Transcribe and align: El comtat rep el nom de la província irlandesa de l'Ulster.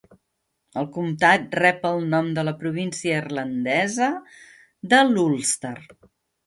El 0.81 0.87
comtat 0.95 1.53
rep 1.59 1.85
el 1.91 2.01
nom 2.15 2.33
de 2.39 2.47
la 2.49 2.55
província 2.63 3.21
irlandesa 3.21 4.13
de 4.95 5.05
l'Ulster. 5.15 5.79